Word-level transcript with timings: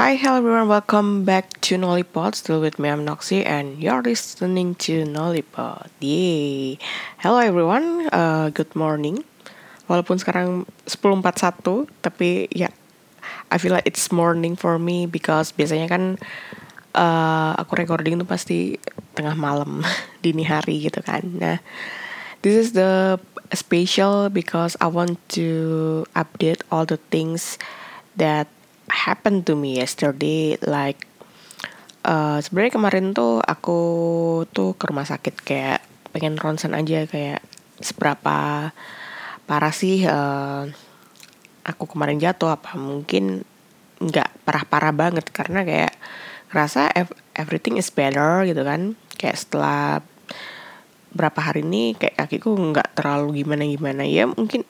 Hi, 0.00 0.16
hello 0.16 0.40
everyone. 0.40 0.72
Welcome 0.72 1.28
back 1.28 1.60
to 1.68 1.76
Nollipod. 1.76 2.32
Still 2.32 2.64
with 2.64 2.80
me, 2.80 2.88
I'm 2.88 3.04
Noxy, 3.04 3.44
and 3.44 3.76
you're 3.76 4.00
listening 4.00 4.72
to 4.88 5.04
Nollipod. 5.04 5.92
Yay! 6.00 6.80
Hello 7.20 7.36
everyone. 7.36 8.08
Uh, 8.08 8.48
good 8.48 8.72
morning. 8.72 9.28
Walaupun 9.92 10.16
sekarang 10.16 10.64
10.41, 10.88 11.92
tapi 12.00 12.48
ya, 12.48 12.72
I 13.52 13.60
feel 13.60 13.76
like 13.76 13.84
it's 13.84 14.08
morning 14.08 14.56
for 14.56 14.80
me 14.80 15.04
because 15.04 15.52
biasanya 15.52 15.92
kan 15.92 16.16
uh, 16.96 17.60
aku 17.60 17.84
recording 17.84 18.16
tuh 18.24 18.24
pasti 18.24 18.80
tengah 19.12 19.36
malam, 19.36 19.84
dini 20.24 20.48
hari 20.48 20.80
gitu 20.80 21.04
kan. 21.04 21.28
Nah, 21.28 21.60
this 22.40 22.56
is 22.56 22.72
the 22.72 23.20
special 23.52 24.32
because 24.32 24.80
I 24.80 24.88
want 24.88 25.20
to 25.36 26.08
update 26.16 26.64
all 26.72 26.88
the 26.88 26.96
things 27.12 27.60
that 28.16 28.48
happened 28.90 29.46
to 29.46 29.54
me 29.54 29.78
yesterday 29.78 30.58
like 30.66 31.06
uh, 32.04 32.42
sebenarnya 32.42 32.74
kemarin 32.74 33.06
tuh 33.16 33.38
aku 33.40 33.80
tuh 34.50 34.74
ke 34.74 34.84
rumah 34.90 35.06
sakit 35.06 35.34
kayak 35.46 35.80
pengen 36.10 36.36
ronsen 36.36 36.74
aja 36.74 37.06
kayak 37.06 37.40
seberapa 37.80 38.70
parah 39.46 39.74
sih 39.74 40.04
uh, 40.04 40.66
aku 41.64 41.84
kemarin 41.86 42.18
jatuh 42.18 42.54
apa 42.54 42.74
mungkin 42.76 43.46
nggak 44.00 44.42
parah-parah 44.48 44.92
banget 44.96 45.26
karena 45.28 45.60
kayak 45.62 45.94
rasa 46.50 46.90
everything 47.36 47.78
is 47.78 47.92
better 47.92 48.42
gitu 48.48 48.64
kan. 48.66 48.98
Kayak 49.14 49.36
setelah 49.38 50.00
berapa 51.10 51.40
hari 51.42 51.66
ini 51.66 51.98
kayak 51.98 52.16
kakiku 52.16 52.54
nggak 52.54 52.94
terlalu 52.94 53.42
gimana 53.42 53.66
gimana 53.66 54.02
ya 54.06 54.30
mungkin 54.30 54.62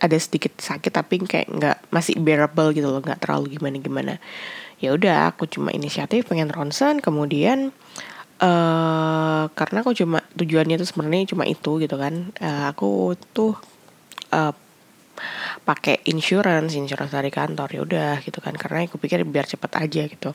ada 0.00 0.16
sedikit 0.16 0.56
sakit 0.56 0.92
tapi 0.92 1.20
kayak 1.22 1.48
nggak 1.52 1.78
masih 1.92 2.16
bearable 2.18 2.72
gitu 2.72 2.88
loh 2.88 3.04
nggak 3.04 3.20
terlalu 3.20 3.60
gimana 3.60 3.76
gimana 3.78 4.14
ya 4.80 4.96
udah 4.96 5.28
aku 5.28 5.44
cuma 5.44 5.70
inisiatif 5.76 6.24
pengen 6.24 6.48
ronsen 6.48 7.04
kemudian 7.04 7.76
uh, 8.40 9.44
karena 9.52 9.78
aku 9.84 9.92
cuma 9.92 10.24
tujuannya 10.34 10.80
tuh 10.80 10.88
sebenarnya 10.88 11.30
cuma 11.30 11.44
itu 11.46 11.78
gitu 11.78 11.96
kan. 12.00 12.32
Uh, 12.40 12.72
aku 12.72 13.14
tuh 13.36 13.54
uh, 14.32 14.54
pakai 15.68 16.00
insurance 16.08 16.72
insurance 16.72 17.12
dari 17.12 17.28
kantor 17.28 17.68
ya 17.70 17.80
udah 17.84 18.12
gitu 18.24 18.40
kan. 18.40 18.56
Karena 18.56 18.88
aku 18.88 18.96
pikir 18.96 19.22
biar 19.28 19.46
cepet 19.46 19.70
aja 19.76 20.02
gitu. 20.08 20.30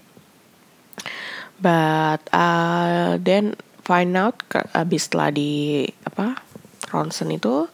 But 1.59 2.21
uh, 2.31 3.17
then 3.19 3.57
find 3.83 4.13
out 4.15 4.39
abis 4.75 5.09
setelah 5.09 5.29
di 5.33 5.85
apa 6.05 6.39
ronsen 6.93 7.33
itu 7.33 7.67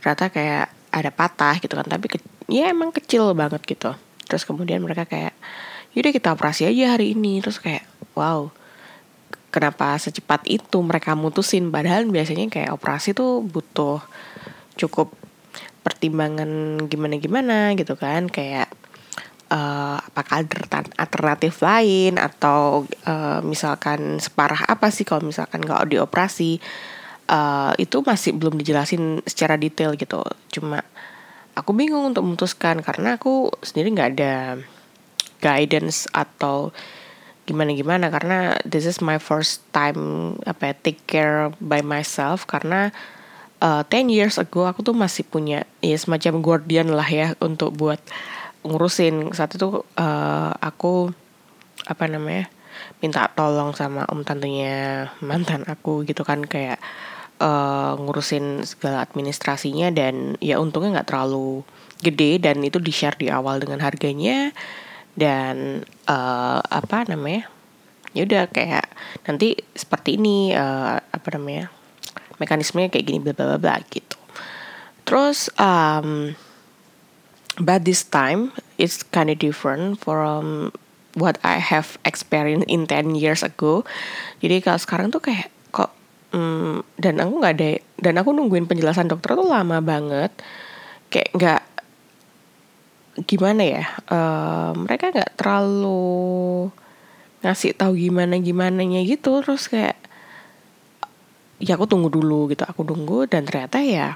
ternyata 0.00 0.30
kayak 0.30 0.68
ada 0.96 1.12
patah 1.12 1.60
gitu 1.60 1.76
kan 1.76 1.84
tapi 1.84 2.08
ke, 2.08 2.16
ya 2.48 2.72
emang 2.72 2.88
kecil 2.88 3.36
banget 3.36 3.60
gitu. 3.68 3.92
Terus 4.24 4.48
kemudian 4.48 4.80
mereka 4.80 5.04
kayak 5.04 5.36
yaudah 5.92 6.12
kita 6.16 6.32
operasi 6.32 6.64
aja 6.64 6.96
hari 6.96 7.12
ini. 7.12 7.44
Terus 7.44 7.60
kayak 7.60 7.84
wow 8.16 8.48
kenapa 9.56 9.96
secepat 9.96 10.44
itu 10.48 10.78
mereka 10.84 11.16
mutusin? 11.16 11.72
Padahal 11.72 12.04
biasanya 12.08 12.48
kayak 12.52 12.76
operasi 12.76 13.16
tuh 13.16 13.40
butuh 13.40 14.04
cukup 14.76 15.12
pertimbangan 15.80 16.82
gimana-gimana 16.90 17.72
gitu 17.78 17.94
kan 17.94 18.26
kayak 18.26 18.68
uh, 19.48 19.96
apakah 20.02 20.42
ada 20.42 20.82
alternatif 20.98 21.62
lain 21.62 22.18
atau 22.18 22.84
uh, 23.06 23.40
misalkan 23.46 24.18
separah 24.18 24.66
apa 24.66 24.90
sih 24.90 25.06
kalau 25.06 25.22
misalkan 25.22 25.62
nggak 25.62 25.94
dioperasi 25.94 26.58
uh, 27.30 27.72
itu 27.76 28.02
masih 28.02 28.34
belum 28.34 28.58
dijelasin 28.58 29.22
secara 29.26 29.58
detail 29.58 29.94
gitu. 29.98 30.22
Cuma 30.50 30.82
aku 31.56 31.70
bingung 31.74 32.14
untuk 32.14 32.22
memutuskan 32.26 32.80
karena 32.82 33.18
aku 33.18 33.50
sendiri 33.62 33.94
nggak 33.94 34.10
ada 34.18 34.34
guidance 35.40 36.08
atau 36.12 36.72
gimana 37.46 37.78
gimana 37.78 38.10
karena 38.10 38.58
this 38.66 38.82
is 38.82 38.98
my 38.98 39.22
first 39.22 39.62
time 39.70 40.34
apa 40.42 40.72
ya, 40.72 40.74
take 40.82 41.00
care 41.06 41.54
by 41.62 41.82
myself. 41.82 42.46
Karena 42.46 42.90
uh, 43.62 43.82
10 43.86 44.10
years 44.10 44.36
ago 44.36 44.66
aku 44.66 44.82
tuh 44.82 44.96
masih 44.96 45.22
punya 45.26 45.64
ya 45.82 45.96
semacam 45.96 46.42
guardian 46.42 46.90
lah 46.90 47.06
ya 47.06 47.34
untuk 47.38 47.74
buat 47.74 48.02
ngurusin. 48.66 49.30
Saat 49.34 49.58
itu 49.58 49.86
uh, 49.98 50.52
aku 50.58 51.14
apa 51.86 52.10
namanya 52.10 52.50
minta 52.98 53.30
tolong 53.32 53.72
sama 53.72 54.04
om 54.10 54.26
tantenya 54.26 55.08
mantan 55.22 55.62
aku 55.70 56.02
gitu 56.02 56.26
kan. 56.26 56.42
Kayak 56.42 56.82
uh, 57.40 57.94
ngurusin 58.00 58.64
segala 58.64 59.04
administrasinya 59.04 59.92
dan 59.92 60.40
ya 60.40 60.60
untungnya 60.60 61.00
nggak 61.00 61.08
terlalu 61.08 61.64
gede 62.00 62.40
dan 62.40 62.60
itu 62.60 62.76
di 62.76 62.92
share 62.92 63.16
di 63.16 63.32
awal 63.32 63.60
dengan 63.60 63.80
harganya 63.80 64.52
dan 65.16 65.84
uh, 66.08 66.60
apa 66.60 67.08
namanya 67.08 67.48
ya 68.12 68.24
udah 68.28 68.48
kayak 68.52 68.88
nanti 69.28 69.56
seperti 69.72 70.20
ini 70.20 70.52
uh, 70.52 71.00
apa 71.00 71.28
namanya 71.36 71.72
mekanismenya 72.36 72.92
kayak 72.92 73.06
gini 73.08 73.18
bla 73.20 73.32
bla 73.32 73.56
bla 73.56 73.80
gitu. 73.88 74.16
Terus 75.08 75.48
um, 75.56 76.36
but 77.60 77.84
this 77.88 78.04
time 78.04 78.52
it's 78.76 79.00
kind 79.00 79.32
of 79.32 79.40
different 79.40 80.00
from 80.00 80.72
what 81.16 81.40
I 81.40 81.56
have 81.56 81.96
experienced 82.04 82.68
in 82.68 82.84
10 82.84 83.16
years 83.16 83.40
ago. 83.40 83.88
Jadi 84.44 84.60
kalau 84.60 84.76
sekarang 84.76 85.08
tuh 85.08 85.24
kayak 85.24 85.48
Hmm, 86.36 86.84
dan 87.00 87.16
aku 87.16 87.32
nggak 87.40 87.54
ada 87.56 87.70
dan 87.96 88.20
aku 88.20 88.28
nungguin 88.36 88.68
penjelasan 88.68 89.08
dokter 89.08 89.32
tuh 89.32 89.48
lama 89.48 89.80
banget. 89.80 90.36
Kayak 91.08 91.30
nggak 91.32 91.62
gimana 93.24 93.62
ya 93.64 93.84
uh, 94.12 94.76
mereka 94.76 95.08
nggak 95.08 95.40
terlalu 95.40 96.68
ngasih 97.40 97.72
tahu 97.72 97.96
gimana 97.96 98.36
gimana 98.36 98.84
nya 98.84 99.00
gitu. 99.00 99.40
Terus 99.40 99.72
kayak 99.72 99.96
ya 101.56 101.80
aku 101.80 101.88
tunggu 101.88 102.12
dulu 102.12 102.52
gitu 102.52 102.68
aku 102.68 102.84
tunggu 102.84 103.24
dan 103.24 103.48
ternyata 103.48 103.80
ya 103.80 104.12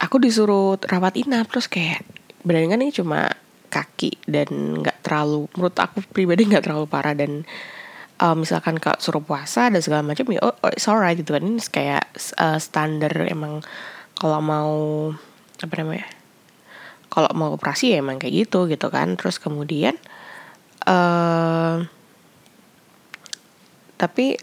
aku 0.00 0.16
disuruh 0.16 0.80
rawat 0.80 1.12
inap. 1.20 1.52
Terus 1.52 1.68
kayak 1.68 2.08
benar 2.40 2.64
ini 2.64 2.88
cuma 2.88 3.28
kaki 3.68 4.16
dan 4.24 4.80
nggak 4.80 5.04
terlalu 5.04 5.44
menurut 5.52 5.76
aku 5.76 6.00
pribadi 6.08 6.48
nggak 6.48 6.64
terlalu 6.64 6.88
parah 6.88 7.12
dan 7.12 7.44
uh, 8.18 8.36
misalkan 8.36 8.78
kak 8.78 8.98
suruh 8.98 9.22
puasa 9.22 9.70
dan 9.70 9.80
segala 9.82 10.02
macam 10.02 10.26
ya 10.30 10.40
oh, 10.42 10.54
oh 10.62 10.70
it's 10.74 10.86
alright 10.90 11.18
gitu 11.18 11.34
kan. 11.34 11.42
Ini 11.42 11.62
kayak 11.70 12.04
uh, 12.38 12.58
standar 12.58 13.12
emang 13.26 13.62
kalau 14.18 14.38
mau 14.42 14.74
apa 15.58 15.74
namanya 15.78 16.06
kalau 17.08 17.30
mau 17.34 17.50
operasi 17.56 17.96
ya 17.96 18.04
emang 18.04 18.20
kayak 18.20 18.46
gitu 18.46 18.66
gitu 18.70 18.90
kan. 18.90 19.14
Terus 19.14 19.38
kemudian 19.40 19.96
uh, 20.86 21.82
tapi 23.98 24.38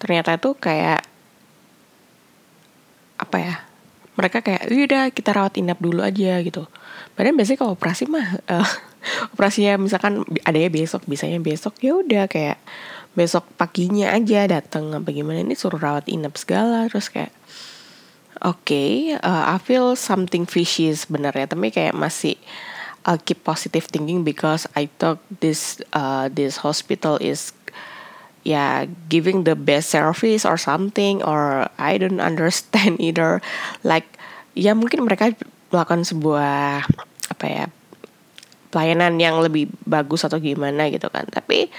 ternyata 0.00 0.36
itu 0.36 0.56
kayak 0.56 1.04
apa 3.20 3.36
ya 3.40 3.56
mereka 4.14 4.40
kayak 4.40 4.70
udah 4.70 5.10
kita 5.10 5.30
rawat 5.34 5.58
inap 5.58 5.78
dulu 5.82 6.02
aja 6.02 6.38
gitu. 6.42 6.66
Padahal 7.14 7.34
biasanya 7.34 7.58
kalau 7.58 7.72
operasi 7.74 8.06
mah 8.06 8.38
uh, 8.50 8.68
operasinya 9.34 9.78
misalkan 9.78 10.22
ada 10.46 10.58
ya 10.58 10.70
besok 10.70 11.04
bisanya 11.04 11.38
besok 11.42 11.78
ya 11.82 11.98
udah 11.98 12.24
kayak 12.30 12.58
besok 13.14 13.46
paginya 13.54 14.10
aja 14.10 14.46
datang 14.50 14.90
apa 14.90 15.14
gimana 15.14 15.46
ini 15.46 15.54
suruh 15.54 15.78
rawat 15.78 16.10
inap 16.10 16.34
segala 16.34 16.90
terus 16.90 17.06
kayak 17.06 17.30
oke 18.42 18.58
okay, 18.66 19.14
uh, 19.14 19.54
I 19.54 19.62
feel 19.62 19.94
something 19.94 20.50
fishy 20.50 20.90
sebenarnya 20.90 21.46
tapi 21.46 21.70
kayak 21.70 21.94
masih 21.94 22.34
uh, 23.06 23.18
keep 23.22 23.46
positive 23.46 23.86
thinking 23.86 24.26
because 24.26 24.66
I 24.74 24.90
thought 24.98 25.22
this 25.30 25.78
uh, 25.94 26.26
this 26.26 26.58
hospital 26.60 27.22
is 27.22 27.54
yeah, 28.44 28.86
giving 29.08 29.48
the 29.48 29.56
best 29.56 29.90
service 29.90 30.44
or 30.44 30.60
something 30.60 31.24
or 31.24 31.66
I 31.80 31.96
don't 31.98 32.20
understand 32.20 33.00
either. 33.04 33.40
Like 33.82 34.06
ya 34.54 34.76
mungkin 34.76 35.02
mereka 35.02 35.34
melakukan 35.72 36.06
sebuah 36.06 36.86
apa 37.32 37.46
ya 37.48 37.66
pelayanan 38.70 39.18
yang 39.18 39.40
lebih 39.42 39.72
bagus 39.88 40.22
atau 40.22 40.38
gimana 40.38 40.86
gitu 40.92 41.08
kan. 41.08 41.26
Tapi 41.26 41.72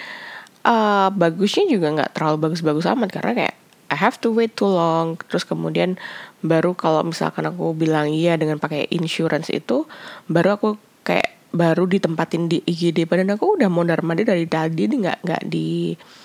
uh, 0.66 1.14
bagusnya 1.14 1.70
juga 1.70 1.94
nggak 1.94 2.12
terlalu 2.18 2.50
bagus-bagus 2.50 2.90
amat 2.92 3.10
karena 3.14 3.34
kayak 3.38 3.56
I 3.86 3.96
have 4.02 4.18
to 4.26 4.34
wait 4.34 4.58
too 4.58 4.68
long. 4.68 5.16
Terus 5.30 5.46
kemudian 5.46 6.02
baru 6.42 6.74
kalau 6.74 7.06
misalkan 7.06 7.46
aku 7.46 7.78
bilang 7.78 8.10
iya 8.10 8.36
dengan 8.36 8.58
pakai 8.58 8.90
insurance 8.90 9.54
itu 9.54 9.86
baru 10.26 10.58
aku 10.58 10.70
kayak 11.06 11.54
baru 11.56 11.88
ditempatin 11.88 12.52
di 12.52 12.60
IGD 12.66 13.08
padahal 13.08 13.40
aku 13.40 13.56
udah 13.56 13.70
mondar 13.72 14.04
mandir 14.04 14.28
dari 14.28 14.46
tadi 14.46 14.86
nggak 14.92 15.24
nggak 15.24 15.44
di 15.48 15.96
uh, 15.96 16.04
gak 16.04 16.25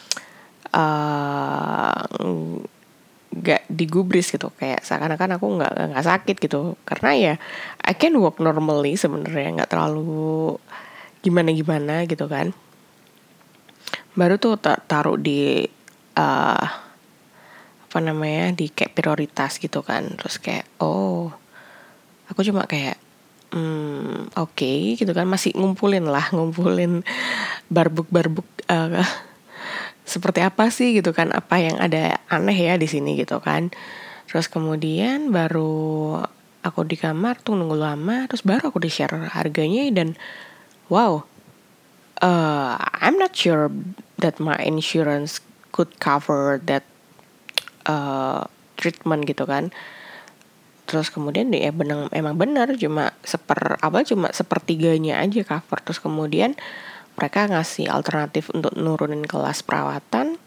digubris 3.71 4.35
gitu. 4.35 4.51
Kayak 4.59 4.83
seakan-akan 4.85 5.39
aku 5.39 5.47
nggak 5.59 5.73
nggak 5.95 6.07
sakit 6.07 6.37
gitu. 6.43 6.75
Karena 6.83 7.11
ya 7.15 7.35
I 7.83 7.95
can 7.95 8.19
walk 8.19 8.43
normally 8.43 8.99
sebenarnya. 8.99 9.63
Nggak 9.63 9.71
terlalu 9.71 10.59
gimana 11.23 11.51
gimana 11.55 11.95
gitu 12.05 12.27
kan. 12.27 12.53
Baru 14.19 14.37
tuh 14.43 14.59
taruh 14.61 15.17
di 15.17 15.63
uh, 16.19 16.65
apa 17.91 17.99
namanya 17.99 18.55
di 18.55 18.71
kayak 18.71 18.95
prioritas 18.99 19.59
gitu 19.63 19.81
kan. 19.87 20.19
Terus 20.19 20.39
kayak 20.43 20.67
oh 20.83 21.31
aku 22.31 22.47
cuma 22.47 22.67
kayak 22.67 22.99
hmm, 23.55 24.35
oke 24.35 24.55
okay, 24.55 24.99
gitu 24.99 25.15
kan. 25.15 25.27
Masih 25.31 25.55
ngumpulin 25.55 26.07
lah 26.07 26.29
ngumpulin 26.35 27.07
barbuk-barbuk 27.71 28.47
uh, 28.67 29.30
seperti 30.11 30.43
apa 30.43 30.75
sih 30.75 30.99
gitu 30.99 31.15
kan? 31.15 31.31
Apa 31.31 31.63
yang 31.63 31.79
ada 31.79 32.19
aneh 32.27 32.59
ya 32.59 32.75
di 32.75 32.91
sini 32.91 33.15
gitu 33.15 33.39
kan? 33.39 33.71
Terus 34.27 34.51
kemudian 34.51 35.31
baru 35.31 36.19
aku 36.67 36.83
di 36.85 36.99
kamar 36.99 37.39
tuh 37.41 37.57
nunggu 37.57 37.79
lama 37.79 38.29
terus 38.29 38.45
baru 38.45 38.69
aku 38.69 38.85
di 38.85 38.93
share 38.93 39.33
harganya 39.33 39.89
dan 39.97 40.13
wow 40.93 41.25
uh, 42.21 42.77
I'm 43.01 43.17
not 43.17 43.33
sure 43.33 43.73
that 44.21 44.37
my 44.39 44.57
insurance 44.61 45.41
could 45.73 45.97
cover 45.99 46.61
that 46.69 46.85
uh, 47.89 48.45
treatment 48.77 49.25
gitu 49.25 49.49
kan? 49.49 49.73
Terus 50.85 51.09
kemudian 51.09 51.55
ya 51.55 51.73
benang 51.73 52.11
emang 52.13 52.37
benar 52.37 52.75
cuma 52.77 53.15
seper 53.25 53.79
apa 53.81 54.05
cuma 54.05 54.31
sepertiganya 54.31 55.21
aja 55.21 55.43
cover. 55.43 55.81
Terus 55.81 56.01
kemudian 56.03 56.55
mereka 57.21 57.45
ngasih 57.45 57.93
alternatif 57.93 58.49
untuk 58.57 58.73
nurunin 58.81 59.29
kelas 59.29 59.61
perawatan 59.61 60.41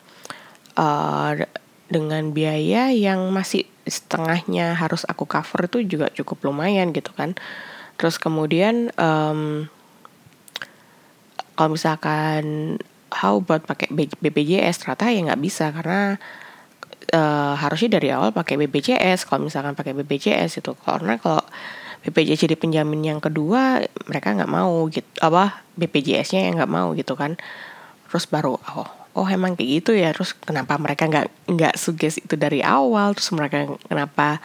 uh, 0.74 1.38
dengan 1.86 2.34
biaya 2.34 2.90
yang 2.90 3.30
masih 3.30 3.70
setengahnya 3.86 4.74
harus 4.74 5.06
aku 5.06 5.30
cover 5.30 5.70
itu 5.70 5.86
juga 5.86 6.10
cukup 6.10 6.50
lumayan 6.50 6.90
gitu 6.90 7.14
kan. 7.14 7.38
Terus 8.02 8.18
kemudian 8.18 8.90
um, 8.98 9.70
kalau 11.54 11.78
misalkan 11.78 12.76
how 13.14 13.38
about 13.38 13.70
pakai 13.70 13.94
BPJS 13.94 14.82
ternyata 14.82 15.14
ya 15.14 15.22
nggak 15.30 15.44
bisa 15.46 15.70
karena 15.70 16.18
uh, 17.14 17.54
harusnya 17.54 18.02
dari 18.02 18.10
awal 18.10 18.34
pakai 18.34 18.58
BPJS 18.66 19.30
kalau 19.30 19.46
misalkan 19.46 19.78
pakai 19.78 19.94
BPJS 19.94 20.66
itu 20.66 20.74
karena 20.82 21.22
kalau 21.22 21.46
BPJS 22.04 22.46
jadi 22.46 22.56
penjamin 22.60 23.02
yang 23.04 23.20
kedua 23.24 23.80
mereka 24.12 24.36
nggak 24.36 24.52
mau 24.52 24.92
gitu 24.92 25.08
apa 25.24 25.64
BPJS-nya 25.80 26.52
yang 26.52 26.60
nggak 26.60 26.72
mau 26.72 26.92
gitu 26.94 27.16
kan. 27.16 27.40
Terus 28.12 28.28
baru 28.28 28.60
oh 28.60 28.90
oh 29.14 29.28
emang 29.30 29.56
kayak 29.56 29.70
gitu 29.82 29.92
ya 29.96 30.12
terus 30.12 30.34
kenapa 30.36 30.76
mereka 30.76 31.06
nggak 31.08 31.28
nggak 31.48 31.76
suges 31.80 32.20
itu 32.20 32.34
dari 32.36 32.60
awal 32.66 33.14
terus 33.14 33.30
mereka 33.32 33.70
kenapa 33.88 34.42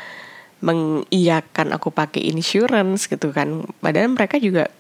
mengiyakan 0.62 1.74
aku 1.74 1.90
pakai 1.90 2.30
insurance 2.30 3.10
gitu 3.10 3.34
kan. 3.34 3.66
Padahal 3.82 4.14
mereka 4.14 4.38
juga 4.38 4.70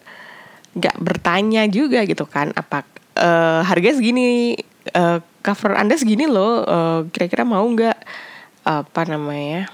nggak 0.78 0.96
bertanya 1.02 1.66
juga 1.66 2.06
gitu 2.06 2.28
kan 2.28 2.54
apa 2.54 2.86
uh, 3.18 3.66
harga 3.66 3.98
segini 3.98 4.54
uh, 4.94 5.18
cover 5.42 5.74
anda 5.74 5.98
segini 5.98 6.30
loh 6.30 6.62
uh, 6.62 7.00
kira-kira 7.10 7.42
mau 7.42 7.64
nggak 7.66 7.98
apa 8.68 9.02
namanya 9.08 9.64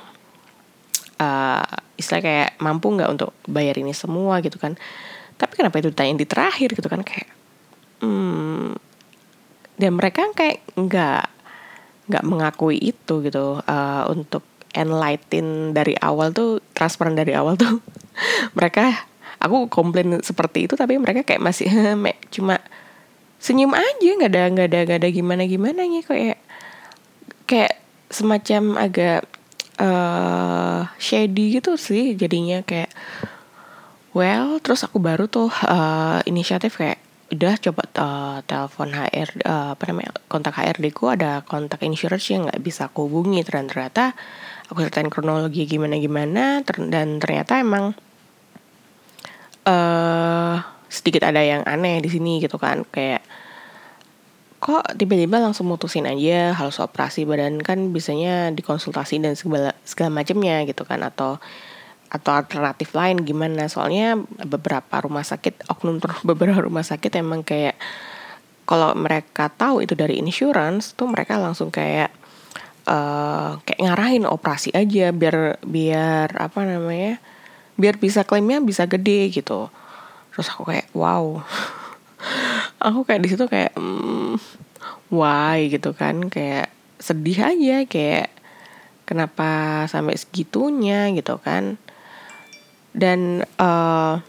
uh, 1.18 1.83
istilah 1.94 2.22
kayak 2.22 2.48
mampu 2.58 2.90
nggak 2.90 3.10
untuk 3.10 3.30
bayar 3.46 3.78
ini 3.78 3.94
semua 3.94 4.42
gitu 4.42 4.58
kan. 4.58 4.78
Tapi 5.34 5.52
kenapa 5.58 5.82
itu 5.82 5.90
ditanya 5.90 6.14
di 6.14 6.26
terakhir 6.26 6.74
gitu 6.78 6.86
kan 6.86 7.02
kayak 7.02 7.34
hmm, 8.04 8.74
dan 9.80 9.92
mereka 9.96 10.28
kayak 10.36 10.62
nggak 10.78 11.24
nggak 12.04 12.24
mengakui 12.28 12.76
itu 12.76 13.24
gitu 13.24 13.64
uh, 13.64 14.04
untuk 14.12 14.44
enlighten 14.74 15.72
dari 15.72 15.96
awal 16.02 16.34
tuh 16.34 16.60
transparan 16.76 17.16
dari 17.16 17.32
awal 17.32 17.56
tuh 17.56 17.80
mereka 18.58 19.08
aku 19.40 19.72
komplain 19.72 20.20
seperti 20.20 20.68
itu 20.68 20.74
tapi 20.76 21.00
mereka 21.00 21.24
kayak 21.24 21.42
masih 21.42 21.68
cuma 22.34 22.60
senyum 23.40 23.72
aja 23.76 24.10
nggak 24.20 24.32
ada 24.32 24.42
nggak 24.52 24.68
ada 24.72 24.78
nggak 24.88 24.98
ada 25.04 25.08
gimana 25.12 25.42
gimana 25.44 25.80
nya 25.84 26.00
kayak 26.00 26.38
kayak 27.44 27.76
semacam 28.08 28.62
agak 28.80 29.20
uh, 29.80 30.63
shady 30.98 31.60
gitu 31.60 31.78
sih 31.78 32.18
jadinya 32.18 32.60
kayak 32.64 32.90
well 34.16 34.58
terus 34.62 34.84
aku 34.86 35.00
baru 35.00 35.26
tuh 35.26 35.50
uh, 35.50 36.20
inisiatif 36.28 36.78
kayak 36.80 37.04
udah 37.34 37.54
coba 37.58 37.82
uh, 37.98 38.38
telepon 38.46 38.94
HR 38.94 39.30
uh, 39.42 39.68
apa 39.74 39.82
namanya 39.90 40.12
kontak 40.30 40.54
HRD 40.54 40.94
ku 40.94 41.10
ada 41.10 41.42
kontak 41.42 41.82
insurance 41.82 42.30
yang 42.30 42.46
nggak 42.46 42.62
bisa 42.62 42.86
aku 42.86 43.10
hubungi. 43.10 43.42
Dan 43.42 43.66
ternyata 43.66 44.14
aku 44.70 44.84
ceritain 44.86 45.10
kronologi 45.10 45.66
gimana 45.66 45.98
gimana 45.98 46.60
ter 46.62 46.78
dan 46.92 47.18
ternyata 47.18 47.58
emang 47.58 47.96
uh, 49.66 50.56
sedikit 50.86 51.26
ada 51.26 51.42
yang 51.42 51.66
aneh 51.66 51.98
di 51.98 52.08
sini 52.12 52.38
gitu 52.38 52.60
kan 52.60 52.86
kayak 52.86 53.24
kok 54.64 54.96
tiba-tiba 54.96 55.44
langsung 55.44 55.68
mutusin 55.68 56.08
aja 56.08 56.56
harus 56.56 56.80
operasi 56.80 57.28
badan 57.28 57.60
kan 57.60 57.92
bisanya 57.92 58.48
dikonsultasi 58.48 59.20
dan 59.20 59.36
segala 59.36 59.76
segala 59.84 60.24
macamnya 60.24 60.64
gitu 60.64 60.88
kan 60.88 61.04
atau 61.04 61.36
atau 62.08 62.32
alternatif 62.32 62.96
lain 62.96 63.20
gimana. 63.28 63.68
Soalnya 63.68 64.16
beberapa 64.48 65.04
rumah 65.04 65.20
sakit 65.20 65.68
oknum 65.68 66.00
beberapa 66.28 66.64
rumah 66.64 66.80
sakit 66.80 67.12
emang 67.20 67.44
kayak 67.44 67.76
kalau 68.64 68.96
mereka 68.96 69.52
tahu 69.52 69.84
itu 69.84 69.92
dari 69.92 70.16
insurance 70.16 70.96
tuh 70.96 71.12
mereka 71.12 71.36
langsung 71.36 71.68
kayak 71.68 72.08
uh, 72.88 73.60
kayak 73.68 73.84
ngarahin 73.84 74.24
operasi 74.24 74.72
aja 74.72 75.12
biar 75.12 75.60
biar 75.60 76.40
apa 76.40 76.64
namanya 76.64 77.20
biar 77.76 78.00
bisa 78.00 78.24
klaimnya 78.24 78.64
bisa 78.64 78.88
gede 78.88 79.28
gitu. 79.28 79.68
Terus 80.32 80.48
aku 80.48 80.72
kayak 80.72 80.88
wow 80.96 81.44
aku 82.78 83.06
kayak 83.06 83.22
di 83.24 83.28
situ 83.32 83.44
kayak 83.46 83.72
mm, 83.76 84.38
why 85.12 85.68
gitu 85.68 85.92
kan. 85.96 86.28
Kayak 86.28 86.72
sedih 86.98 87.38
aja 87.40 87.76
kayak 87.84 88.28
kenapa 89.04 89.84
sampai 89.90 90.16
segitunya 90.16 91.12
gitu 91.12 91.40
kan. 91.40 91.76
Dan 92.94 93.42
uh, 93.58 94.22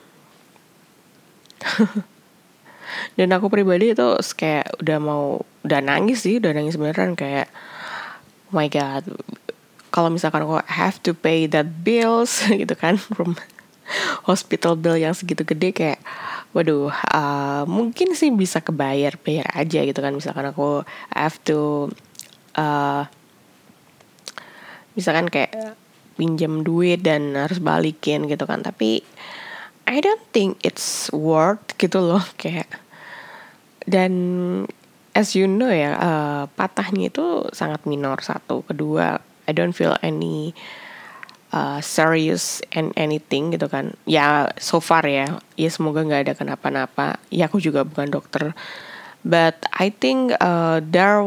dan 3.18 3.30
aku 3.34 3.48
pribadi 3.48 3.94
itu 3.94 4.08
kayak 4.36 4.82
udah 4.82 4.98
mau 5.00 5.24
udah 5.66 5.80
nangis 5.82 6.26
sih 6.26 6.38
udah 6.38 6.52
nangis 6.56 6.80
beneran. 6.80 7.14
Kayak 7.14 7.50
oh 8.50 8.58
my 8.58 8.70
god 8.70 9.06
kalau 9.96 10.12
misalkan 10.12 10.44
aku 10.44 10.60
have 10.68 11.00
to 11.00 11.16
pay 11.16 11.48
that 11.48 11.88
bills 11.88 12.44
gitu 12.52 12.76
kan 12.76 13.00
from 13.00 13.40
hospital 14.28 14.76
bill 14.76 15.00
yang 15.00 15.16
segitu 15.16 15.48
gede 15.48 15.72
kayak 15.72 16.04
waduh 16.56 16.88
uh, 17.12 17.68
mungkin 17.68 18.16
sih 18.16 18.32
bisa 18.32 18.64
kebayar 18.64 19.20
bayar 19.20 19.52
aja 19.52 19.84
gitu 19.84 20.00
kan. 20.00 20.16
Misalkan 20.16 20.48
aku 20.48 20.88
have 21.12 21.36
to 21.44 21.92
uh, 22.56 23.04
misalkan 24.96 25.28
kayak 25.28 25.76
pinjam 26.16 26.64
duit 26.64 27.04
dan 27.04 27.36
harus 27.36 27.60
balikin 27.60 28.32
gitu 28.32 28.48
kan. 28.48 28.64
Tapi 28.64 29.04
I 29.86 30.00
don't 30.00 30.24
think 30.32 30.64
it's 30.64 31.12
worth 31.12 31.76
gitu 31.76 32.00
loh 32.00 32.24
kayak. 32.42 32.72
Dan 33.84 34.14
as 35.12 35.36
you 35.36 35.52
know 35.52 35.70
ya 35.70 36.00
uh, 36.00 36.44
patahnya 36.56 37.12
itu 37.12 37.52
sangat 37.52 37.84
minor 37.84 38.24
satu. 38.24 38.64
Kedua 38.64 39.20
I 39.46 39.52
don't 39.52 39.76
feel 39.76 40.00
any 40.00 40.56
uh, 41.56 41.80
serious 41.80 42.60
and 42.76 42.92
anything 43.00 43.56
gitu 43.56 43.72
kan. 43.72 43.96
Ya 44.04 44.52
so 44.60 44.84
far 44.84 45.08
ya. 45.08 45.40
Ya 45.56 45.70
semoga 45.72 46.04
nggak 46.04 46.22
ada 46.28 46.34
kenapa-napa. 46.36 47.18
Ya 47.32 47.48
aku 47.48 47.64
juga 47.64 47.88
bukan 47.88 48.12
dokter. 48.12 48.52
But 49.26 49.64
I 49.74 49.90
think 49.90 50.36
uh, 50.38 50.84
there 50.84 51.24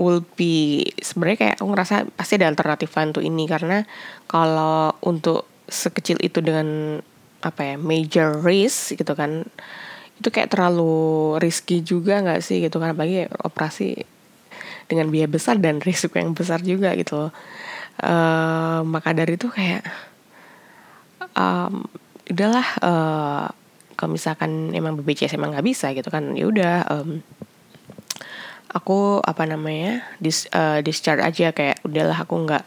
will 0.00 0.26
be 0.34 0.82
sebenarnya 0.98 1.38
kayak 1.38 1.56
aku 1.62 1.68
ngerasa 1.70 1.94
pasti 2.18 2.40
ada 2.40 2.48
alternatif 2.50 2.90
lain 2.96 3.12
untuk 3.12 3.24
ini. 3.28 3.44
Karena 3.44 3.84
kalau 4.26 4.96
untuk 5.04 5.46
sekecil 5.68 6.18
itu 6.24 6.40
dengan 6.40 6.98
apa 7.44 7.60
ya 7.60 7.76
major 7.76 8.40
risk 8.40 8.96
gitu 8.96 9.12
kan 9.12 9.44
itu 10.16 10.28
kayak 10.32 10.56
terlalu 10.56 11.36
risky 11.44 11.84
juga 11.84 12.24
nggak 12.24 12.40
sih 12.40 12.64
gitu 12.64 12.80
kan? 12.80 12.96
Apalagi 12.96 13.28
operasi 13.44 14.08
dengan 14.88 15.08
biaya 15.12 15.28
besar 15.28 15.60
dan 15.60 15.78
risiko 15.86 16.16
yang 16.16 16.32
besar 16.32 16.64
juga 16.64 16.96
gitu 16.96 17.28
loh 17.28 17.32
uh, 18.02 18.80
maka 18.82 19.14
dari 19.14 19.36
itu 19.36 19.46
kayak 19.52 19.84
um, 21.36 21.86
udahlah 22.30 22.68
uh, 22.80 23.46
kalau 23.94 24.10
misalkan 24.16 24.74
emang 24.74 24.98
BPJS 24.98 25.38
emang 25.38 25.54
nggak 25.54 25.66
bisa 25.66 25.92
gitu 25.94 26.10
kan 26.10 26.34
ya 26.34 26.50
udah 26.50 26.74
um, 26.90 27.22
aku 28.74 29.22
apa 29.22 29.46
namanya 29.46 30.02
dis, 30.18 30.50
uh, 30.50 30.82
discharge 30.82 31.22
aja 31.22 31.54
kayak 31.54 31.78
udahlah 31.86 32.18
aku 32.18 32.34
nggak 32.42 32.64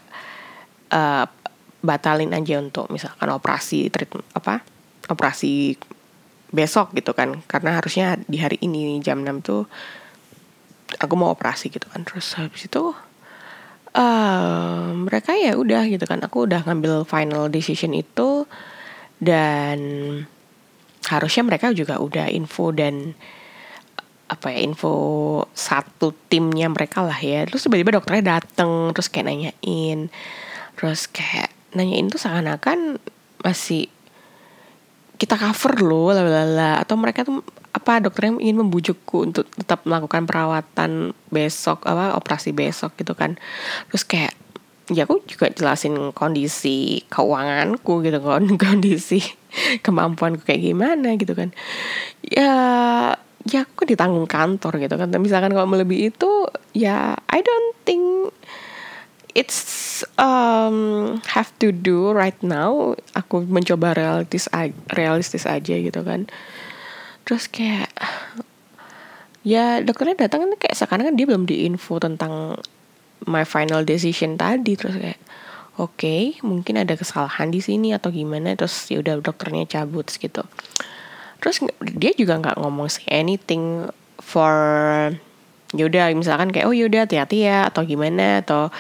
uh, 0.96 1.25
batalin 1.84 2.31
aja 2.31 2.63
untuk 2.63 2.88
misalkan 2.89 3.29
operasi 3.29 3.91
treatment 3.91 4.25
apa 4.34 4.63
operasi 5.12 5.75
besok 6.51 6.96
gitu 6.96 7.12
kan 7.12 7.43
karena 7.46 7.75
harusnya 7.75 8.15
di 8.24 8.39
hari 8.39 8.55
ini 8.63 9.03
jam 9.03 9.19
6 9.19 9.43
tuh 9.43 9.67
aku 10.96 11.13
mau 11.19 11.36
operasi 11.36 11.67
gitu 11.67 11.91
kan 11.91 12.07
terus 12.07 12.39
habis 12.39 12.72
itu 12.72 12.96
uh, 13.94 14.91
mereka 14.96 15.38
ya 15.38 15.56
udah 15.56 15.88
gitu 15.88 16.03
kan. 16.03 16.20
Aku 16.25 16.50
udah 16.50 16.65
ngambil 16.65 17.08
final 17.08 17.48
decision 17.48 17.94
itu 17.94 18.50
dan 19.22 19.79
harusnya 21.08 21.44
mereka 21.48 21.72
juga 21.72 22.01
udah 22.01 22.27
info 22.27 22.75
dan 22.75 23.15
apa 24.27 24.51
ya 24.51 24.60
info 24.60 24.91
satu 25.56 26.12
timnya 26.27 26.67
mereka 26.67 27.06
lah 27.06 27.17
ya. 27.17 27.48
Terus 27.48 27.63
tiba-tiba 27.67 27.96
dokternya 27.96 28.39
dateng 28.39 28.91
terus 28.91 29.08
kayak 29.08 29.32
nanyain. 29.32 30.12
Terus 30.75 31.08
kayak 31.08 31.53
nanyain 31.72 32.12
tuh 32.12 32.20
seakan-akan 32.20 33.00
masih 33.44 33.88
kita 35.17 35.34
cover 35.34 35.82
loh 35.82 36.13
lalala 36.13 36.77
atau 36.77 36.94
mereka 36.94 37.25
tuh 37.25 37.41
apa 37.88 38.03
dokternya 38.03 38.44
ingin 38.44 38.67
membujukku 38.67 39.32
untuk 39.32 39.48
tetap 39.56 39.88
melakukan 39.88 40.27
perawatan 40.27 41.15
besok 41.32 41.88
apa 41.88 42.20
operasi 42.20 42.51
besok 42.51 43.00
gitu 43.00 43.15
kan? 43.15 43.39
Terus 43.88 44.03
kayak 44.03 44.36
ya 44.91 45.08
aku 45.08 45.24
juga 45.24 45.48
jelasin 45.56 46.12
kondisi 46.12 47.08
keuanganku 47.08 48.03
gitu 48.03 48.20
kan 48.20 48.44
kondisi 48.67 49.24
kemampuanku 49.88 50.44
kayak 50.44 50.67
gimana 50.67 51.15
gitu 51.15 51.32
kan. 51.32 51.56
Ya 52.27 52.51
ya 53.48 53.63
aku 53.63 53.88
ditanggung 53.88 54.27
kantor 54.27 54.84
gitu 54.84 55.00
kan. 55.00 55.08
Misalkan 55.24 55.56
kalau 55.56 55.72
melebihi 55.72 56.12
itu 56.12 56.51
ya 56.75 57.15
I 57.32 57.39
don't 57.39 57.72
think 57.88 58.36
it's 59.32 60.03
um, 60.20 61.24
have 61.32 61.56
to 61.63 61.72
do 61.72 62.12
right 62.12 62.36
now. 62.44 63.00
Aku 63.15 63.48
mencoba 63.48 63.96
realistis 63.96 64.51
realistis 64.91 65.48
aja 65.48 65.72
gitu 65.79 66.03
kan 66.03 66.27
terus 67.27 67.51
kayak 67.51 67.91
ya 69.43 69.84
dokternya 69.84 70.27
datang 70.27 70.48
kayak 70.55 70.79
sekarang 70.79 71.12
kan 71.12 71.15
dia 71.19 71.27
belum 71.27 71.43
diinfo 71.43 72.00
tentang 72.00 72.55
my 73.27 73.43
final 73.43 73.84
decision 73.84 74.39
tadi. 74.39 74.79
Terus 74.79 74.96
kayak 74.96 75.19
oke 75.75 76.00
okay, 76.00 76.22
mungkin 76.39 76.79
ada 76.79 76.96
kesalahan 76.96 77.51
di 77.51 77.60
sini 77.60 77.91
atau 77.91 78.15
gimana. 78.15 78.55
Terus 78.55 78.88
ya 78.88 79.03
udah 79.03 79.19
dokternya 79.19 79.67
cabut 79.67 80.07
gitu. 80.07 80.43
Terus 81.43 81.62
dia 82.00 82.15
juga 82.15 82.39
nggak 82.39 82.57
ngomong 82.63 82.88
say 82.88 83.05
anything 83.12 83.91
for 84.24 84.55
yaudah 85.75 86.15
misalkan 86.15 86.50
kayak 86.50 86.65
oh 86.65 86.75
yaudah 86.75 87.03
hati-hati 87.03 87.43
ya 87.43 87.67
atau 87.67 87.84
gimana 87.84 88.39
atau 88.39 88.72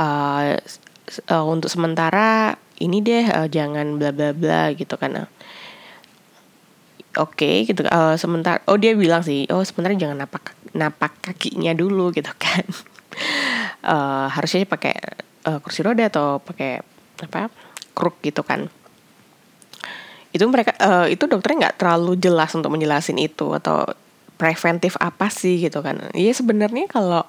uh, 0.00 0.56
uh, 1.28 1.44
untuk 1.44 1.68
sementara 1.68 2.56
ini 2.80 3.04
deh 3.04 3.28
uh, 3.28 3.46
jangan 3.52 4.00
bla 4.00 4.16
bla 4.16 4.32
bla 4.32 4.72
gitu 4.72 4.96
kan 4.96 5.28
oke 7.18 7.36
okay, 7.36 7.68
gitu 7.68 7.84
uh, 7.88 8.16
sementara 8.16 8.64
oh 8.68 8.76
dia 8.80 8.96
bilang 8.96 9.20
sih 9.20 9.44
oh 9.52 9.64
sementara 9.64 9.92
jangan 9.96 10.24
napak 10.24 10.56
napak 10.72 11.12
kakinya 11.20 11.72
dulu 11.76 12.10
gitu 12.16 12.32
kan. 12.36 12.64
Uh, 13.82 14.30
harusnya 14.32 14.64
pakai 14.64 14.94
uh, 15.44 15.58
kursi 15.60 15.84
roda 15.84 16.08
atau 16.08 16.40
pakai 16.40 16.80
apa 17.22 17.52
kruk 17.92 18.18
gitu 18.24 18.40
kan. 18.42 18.66
Itu 20.32 20.48
mereka 20.48 20.72
uh, 20.80 21.06
itu 21.12 21.28
dokternya 21.28 21.68
nggak 21.68 21.78
terlalu 21.78 22.16
jelas 22.16 22.56
untuk 22.56 22.72
menjelasin 22.72 23.20
itu 23.20 23.52
atau 23.52 23.84
preventif 24.40 24.96
apa 24.98 25.28
sih 25.28 25.60
gitu 25.60 25.84
kan. 25.84 26.08
Ya 26.16 26.32
sebenarnya 26.32 26.88
kalau 26.88 27.22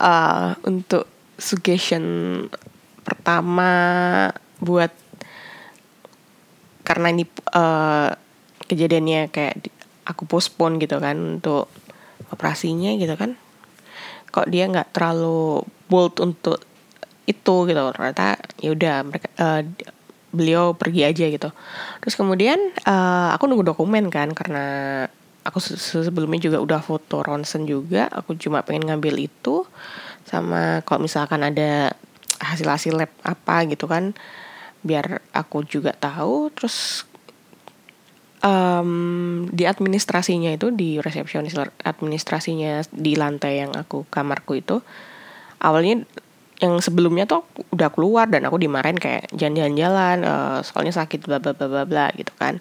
uh, 0.00 0.50
untuk 0.64 1.04
suggestion 1.36 2.48
pertama 3.04 3.72
buat 4.60 4.92
karena 6.84 7.12
ini 7.12 7.24
uh, 7.54 8.12
kejadiannya 8.70 9.34
kayak 9.34 9.66
aku 10.06 10.30
postpone 10.30 10.78
gitu 10.78 11.02
kan 11.02 11.42
untuk 11.42 11.66
operasinya 12.30 12.94
gitu 12.94 13.14
kan. 13.18 13.34
Kok 14.30 14.46
dia 14.46 14.70
nggak 14.70 14.94
terlalu 14.94 15.66
bold 15.90 16.22
untuk 16.22 16.62
itu 17.26 17.54
gitu 17.66 17.82
ternyata 17.94 18.38
ya 18.58 18.70
udah 18.74 18.96
mereka 19.06 19.26
uh, 19.38 19.62
beliau 20.30 20.74
pergi 20.78 21.02
aja 21.06 21.26
gitu. 21.26 21.50
Terus 22.02 22.14
kemudian 22.14 22.58
uh, 22.86 23.34
aku 23.34 23.50
nunggu 23.50 23.66
dokumen 23.66 24.10
kan 24.10 24.30
karena 24.30 25.06
aku 25.42 25.58
sebelumnya 25.58 26.38
juga 26.38 26.58
udah 26.62 26.80
foto 26.84 27.24
ronsen 27.24 27.64
juga 27.64 28.06
aku 28.12 28.36
cuma 28.36 28.60
pengen 28.60 28.92
ngambil 28.92 29.24
itu 29.24 29.64
sama 30.28 30.84
kalau 30.84 31.08
misalkan 31.08 31.40
ada 31.40 31.96
hasil-hasil 32.38 32.92
lab 32.92 33.12
apa 33.24 33.66
gitu 33.66 33.88
kan 33.90 34.14
biar 34.80 35.20
aku 35.34 35.66
juga 35.66 35.92
tahu. 35.92 36.48
Terus 36.54 37.04
um, 38.44 38.90
di 39.48 39.64
administrasinya 39.64 40.52
itu 40.52 40.72
di 40.72 41.00
resepsionis 41.00 41.56
administrasinya 41.84 42.84
di 42.92 43.16
lantai 43.16 43.64
yang 43.64 43.72
aku 43.76 44.04
kamarku 44.08 44.58
itu 44.60 44.80
awalnya 45.60 46.04
yang 46.60 46.76
sebelumnya 46.84 47.24
tuh 47.24 47.48
udah 47.72 47.88
keluar 47.88 48.28
dan 48.28 48.44
aku 48.44 48.60
dimarahin 48.60 49.00
kayak 49.00 49.32
jalan-jalan 49.32 50.20
uh, 50.20 50.60
soalnya 50.60 50.92
sakit 50.92 51.24
bla 51.24 51.40
bla 51.40 51.56
bla 51.56 51.66
bla 51.68 51.84
bla 51.88 52.06
gitu 52.12 52.32
kan. 52.36 52.60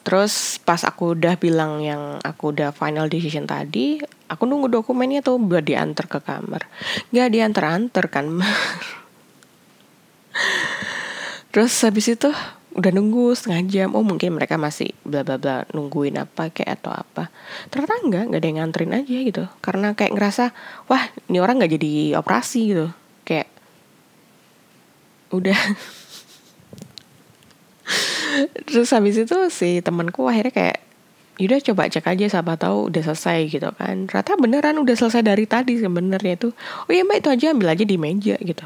Terus 0.00 0.62
pas 0.62 0.80
aku 0.86 1.18
udah 1.18 1.34
bilang 1.36 1.82
yang 1.84 2.22
aku 2.24 2.56
udah 2.56 2.72
final 2.72 3.10
decision 3.10 3.44
tadi 3.44 4.00
aku 4.30 4.48
nunggu 4.48 4.70
dokumennya 4.70 5.20
tuh 5.20 5.36
buat 5.36 5.60
diantar 5.60 6.08
ke 6.08 6.24
kamar. 6.24 6.64
Nggak 7.12 7.28
diantar-antar 7.36 8.04
kan 8.08 8.26
terus 11.50 11.74
habis 11.82 12.06
itu 12.06 12.30
udah 12.80 12.96
nunggu 12.96 13.36
setengah 13.36 13.62
jam 13.68 13.88
oh 13.92 14.00
mungkin 14.00 14.32
mereka 14.32 14.56
masih 14.56 14.96
bla 15.04 15.20
bla 15.20 15.36
bla 15.36 15.68
nungguin 15.76 16.16
apa 16.16 16.48
kayak 16.48 16.80
atau 16.80 16.96
apa. 16.96 17.28
Ternyata 17.68 17.94
enggak 18.00 18.22
nggak 18.32 18.40
ada 18.40 18.48
yang 18.48 18.58
nganterin 18.64 18.96
aja 18.96 19.16
gitu. 19.20 19.44
Karena 19.60 19.92
kayak 19.92 20.16
ngerasa 20.16 20.44
wah 20.88 21.04
ini 21.28 21.38
orang 21.44 21.60
nggak 21.60 21.72
jadi 21.76 22.16
operasi 22.16 22.60
gitu. 22.72 22.88
Kayak 23.28 23.52
udah. 25.36 25.60
Terus 28.66 28.88
habis 28.96 29.20
itu 29.20 29.36
si 29.52 29.84
temanku 29.84 30.24
akhirnya 30.24 30.54
kayak 30.56 30.78
yaudah 31.36 31.60
coba 31.72 31.88
cek 31.88 32.04
aja 32.04 32.40
siapa 32.40 32.56
tahu 32.56 32.88
udah 32.88 33.02
selesai 33.12 33.38
gitu 33.52 33.68
kan. 33.76 34.08
Ternyata 34.08 34.40
beneran 34.40 34.80
udah 34.80 34.96
selesai 34.96 35.20
dari 35.20 35.44
tadi 35.44 35.76
sebenarnya 35.76 36.40
tuh. 36.40 36.56
Oh 36.88 36.92
iya 36.96 37.04
mbak 37.04 37.20
itu 37.20 37.28
aja 37.28 37.52
ambil 37.52 37.76
aja 37.76 37.84
di 37.84 38.00
meja 38.00 38.40
gitu 38.40 38.64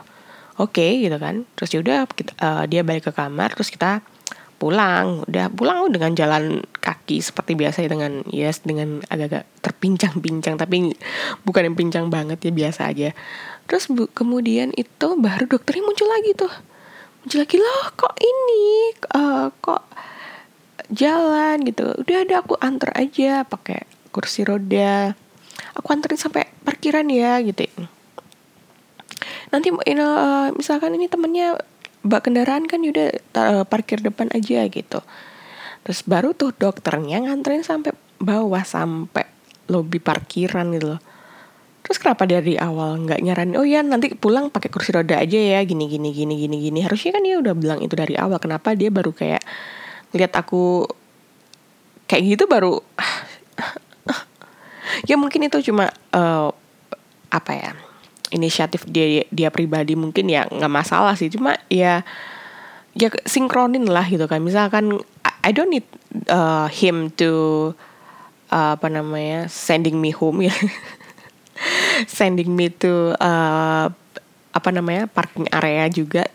oke 0.58 0.74
okay, 0.74 1.02
gitu 1.02 1.16
kan. 1.18 1.46
Terus 1.58 1.70
yaudah 1.74 2.06
kita, 2.10 2.32
uh, 2.38 2.64
dia 2.68 2.86
balik 2.86 3.10
ke 3.10 3.12
kamar 3.14 3.54
terus 3.54 3.70
kita 3.70 4.02
pulang. 4.56 5.26
Udah 5.28 5.50
pulang 5.50 5.90
dengan 5.90 6.14
jalan 6.14 6.64
kaki 6.78 7.20
seperti 7.20 7.58
biasa 7.58 7.84
ya 7.84 7.88
dengan 7.90 8.24
yes 8.30 8.62
dengan 8.62 9.02
agak-agak 9.10 9.44
terpincang-pincang 9.60 10.56
tapi 10.56 10.94
bukan 11.42 11.68
yang 11.68 11.76
pincang 11.76 12.06
banget 12.08 12.40
ya 12.40 12.52
biasa 12.54 12.88
aja. 12.88 13.10
Terus 13.68 13.88
bu, 13.90 14.08
kemudian 14.12 14.72
itu 14.76 15.08
baru 15.18 15.48
dokternya 15.48 15.84
muncul 15.84 16.08
lagi 16.08 16.32
tuh. 16.36 16.52
Muncul 17.24 17.38
lagi 17.40 17.56
loh 17.60 17.84
kok 17.96 18.14
ini? 18.20 18.64
Uh, 19.12 19.48
kok 19.60 19.82
jalan? 20.92 21.64
Gitu. 21.64 21.84
Udah 22.00 22.16
ada 22.24 22.34
aku 22.44 22.54
antar 22.60 22.92
aja 22.96 23.42
pakai 23.44 23.88
kursi 24.14 24.44
roda. 24.44 25.16
Aku 25.74 25.90
anterin 25.90 26.20
sampai 26.20 26.46
parkiran 26.62 27.06
ya 27.10 27.42
gitu 27.42 27.66
nanti 29.54 29.70
uh, 29.70 30.50
misalkan 30.50 30.98
ini 30.98 31.06
temennya 31.06 31.54
bak 32.02 32.26
kendaraan 32.26 32.66
kan 32.66 32.82
udah 32.82 33.14
uh, 33.38 33.62
parkir 33.62 34.02
depan 34.02 34.26
aja 34.34 34.66
gitu. 34.66 34.98
Terus 35.86 36.02
baru 36.02 36.34
tuh 36.34 36.50
dokternya 36.50 37.22
nganterin 37.22 37.62
sampai 37.62 37.94
bawah 38.18 38.66
sampai 38.66 39.22
lobi 39.70 40.02
parkiran 40.02 40.74
gitu 40.74 40.98
loh. 40.98 41.00
Terus 41.86 42.02
kenapa 42.02 42.26
dari 42.26 42.58
awal 42.58 43.06
nggak 43.06 43.20
nyaran 43.22 43.54
oh 43.54 43.62
ya 43.62 43.84
nanti 43.86 44.16
pulang 44.18 44.50
pakai 44.50 44.72
kursi 44.74 44.90
roda 44.90 45.22
aja 45.22 45.38
ya 45.38 45.62
gini 45.62 45.86
gini 45.86 46.10
gini 46.10 46.34
gini 46.34 46.56
gini. 46.58 46.78
Harusnya 46.82 47.14
kan 47.14 47.22
dia 47.22 47.38
udah 47.38 47.54
bilang 47.54 47.78
itu 47.78 47.94
dari 47.94 48.18
awal 48.18 48.42
kenapa 48.42 48.74
dia 48.74 48.90
baru 48.90 49.14
kayak 49.14 49.44
lihat 50.10 50.34
aku 50.34 50.88
kayak 52.10 52.36
gitu 52.36 52.44
baru 52.46 52.78
ya 55.10 55.16
mungkin 55.16 55.48
itu 55.48 55.72
cuma 55.72 55.90
uh, 56.12 56.52
apa 57.32 57.52
ya 57.56 57.72
inisiatif 58.32 58.88
dia 58.88 59.26
dia 59.28 59.48
pribadi 59.52 59.98
mungkin 59.98 60.30
ya 60.30 60.48
nggak 60.48 60.72
masalah 60.72 61.18
sih. 61.18 61.28
Cuma 61.28 61.58
ya 61.68 62.06
ya 62.94 63.08
sinkronin 63.26 63.84
lah 63.90 64.06
gitu 64.06 64.24
kan. 64.30 64.40
Misalkan 64.40 65.02
I 65.44 65.50
don't 65.52 65.68
need 65.68 65.84
uh, 66.30 66.70
him 66.70 67.12
to 67.20 67.72
uh, 68.48 68.78
apa 68.78 68.88
namanya 68.88 69.50
sending 69.50 70.00
me 70.00 70.14
home 70.14 70.46
ya. 70.46 70.54
Sending 72.10 72.50
me 72.50 72.66
to 72.66 73.14
uh, 73.22 73.86
apa 74.54 74.68
namanya 74.74 75.06
parking 75.06 75.46
area 75.54 75.86
juga. 75.90 76.26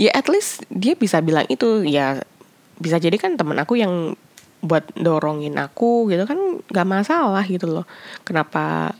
Ya 0.00 0.14
at 0.14 0.30
least 0.30 0.64
dia 0.72 0.96
bisa 0.96 1.20
bilang 1.20 1.44
itu. 1.50 1.84
Ya 1.84 2.22
bisa 2.78 2.98
jadi 2.98 3.14
kan 3.20 3.36
temen 3.36 3.58
aku 3.60 3.78
yang 3.78 4.14
buat 4.64 4.88
dorongin 4.96 5.60
aku 5.60 6.08
gitu 6.08 6.24
kan 6.24 6.64
nggak 6.64 6.88
masalah 6.88 7.44
gitu 7.44 7.68
loh. 7.68 7.86
Kenapa 8.24 8.96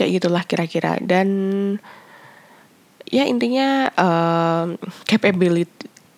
kayak 0.00 0.16
gitulah 0.16 0.42
kira-kira. 0.48 0.96
Dan 1.04 1.28
ya 3.04 3.28
intinya 3.28 3.92
um, 4.00 4.80
capability 5.04 5.68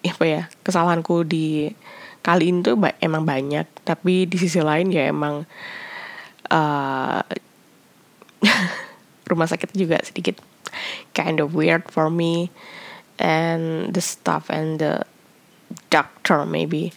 apa 0.06 0.24
ya 0.26 0.42
kesalahanku 0.62 1.26
di 1.26 1.74
kali 2.22 2.54
ini 2.54 2.62
tuh 2.62 2.78
emang 3.02 3.26
banyak. 3.26 3.66
Tapi 3.82 4.30
di 4.30 4.38
sisi 4.38 4.62
lain 4.62 4.94
ya 4.94 5.10
emang 5.10 5.42
uh, 6.46 7.22
rumah 9.30 9.50
sakit 9.50 9.74
juga 9.74 9.98
sedikit 10.06 10.38
kind 11.10 11.42
of 11.42 11.58
weird 11.58 11.90
for 11.90 12.06
me. 12.06 12.54
And 13.18 13.90
the 13.94 14.02
staff 14.02 14.46
and 14.46 14.78
the 14.78 15.02
doctor 15.90 16.46
maybe. 16.46 16.94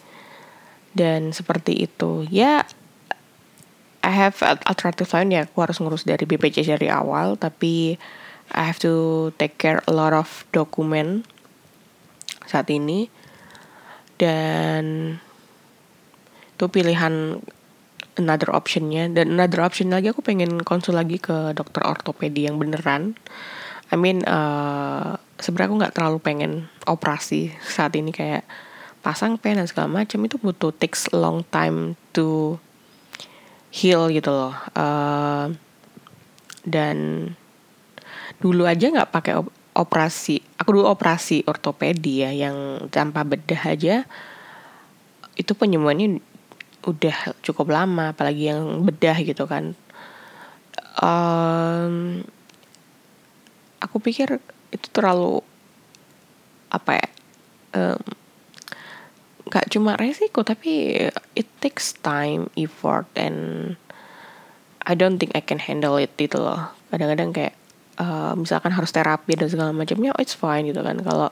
Dan 0.93 1.33
seperti 1.33 1.89
itu. 1.89 2.29
Ya 2.29 2.69
I 4.05 4.13
have 4.13 4.37
alternative 4.69 5.09
lain 5.09 5.33
ya 5.33 5.49
aku 5.49 5.65
harus 5.65 5.81
ngurus 5.81 6.05
dari 6.05 6.29
BPJS 6.29 6.77
dari 6.77 6.93
awal 6.93 7.41
tapi 7.41 7.97
I 8.53 8.63
have 8.69 8.77
to 8.85 9.33
take 9.41 9.57
care 9.57 9.81
a 9.89 9.93
lot 9.93 10.13
of 10.13 10.45
dokumen 10.53 11.25
saat 12.45 12.69
ini. 12.69 13.09
Dan 14.15 15.17
itu 16.55 16.65
pilihan 16.69 17.41
another 18.15 18.49
optionnya. 18.53 19.09
Dan 19.09 19.35
another 19.35 19.65
option 19.65 19.89
lagi 19.91 20.13
aku 20.13 20.21
pengen 20.21 20.61
konsul 20.61 20.95
lagi 20.95 21.17
ke 21.17 21.57
dokter 21.57 21.81
ortopedi 21.83 22.45
yang 22.45 22.61
beneran. 22.61 23.17
I 23.89 23.97
mean 23.97 24.25
uh, 24.25 25.17
sebenarnya 25.37 25.67
aku 25.69 25.75
nggak 25.81 25.95
terlalu 25.97 26.17
pengen 26.21 26.51
operasi 26.89 27.53
saat 27.61 27.93
ini 27.97 28.09
kayak 28.09 28.45
pasang 29.05 29.37
pen 29.41 29.57
dan 29.57 29.67
segala 29.67 29.89
macam. 29.89 30.21
Itu 30.21 30.37
butuh 30.37 30.71
takes 30.71 31.09
long 31.11 31.41
time 31.49 31.97
to 32.13 32.61
heal 33.75 34.07
gitu 34.07 34.31
loh. 34.31 34.55
Uh, 34.71 35.51
dan 36.63 37.29
dulu 38.39 38.63
aja 38.63 38.87
nggak 38.87 39.11
pakai 39.11 39.33
op 39.35 39.51
operasi. 39.75 40.39
Aku 40.55 40.79
dulu 40.79 40.87
operasi 40.87 41.43
ortopedi 41.43 42.23
ya 42.23 42.31
yang 42.31 42.87
tanpa 42.87 43.27
bedah 43.27 43.75
aja 43.75 44.07
itu 45.35 45.51
penyembuhannya 45.51 46.23
udah 46.87 47.35
cukup 47.43 47.75
lama 47.75 48.15
apalagi 48.15 48.55
yang 48.55 48.87
bedah 48.87 49.19
gitu 49.19 49.43
kan. 49.43 49.75
Um, 50.95 52.23
aku 53.83 53.99
pikir 53.99 54.39
itu 54.71 54.87
terlalu 54.95 55.43
apa 56.71 56.91
ya 57.03 57.07
um, 57.75 57.99
gak 59.55 59.71
cuma 59.71 59.95
resiko 59.95 60.43
tapi 60.43 60.99
it 61.31 61.47
takes 61.63 61.95
time 62.03 62.51
effort 62.59 63.07
and 63.15 63.79
I 64.83 64.99
don't 64.99 65.15
think 65.15 65.31
I 65.31 65.39
can 65.39 65.63
handle 65.63 65.95
it 65.95 66.11
gitu 66.19 66.43
loh. 66.43 66.75
Kadang-kadang 66.91 67.31
kayak 67.31 67.55
uh, 67.95 68.35
misalkan 68.35 68.75
harus 68.75 68.91
terapi 68.91 69.39
dan 69.39 69.47
segala 69.47 69.71
macamnya 69.71 70.11
oh, 70.11 70.19
it's 70.19 70.35
fine 70.35 70.67
gitu 70.67 70.83
kan. 70.83 70.99
Kalau 70.99 71.31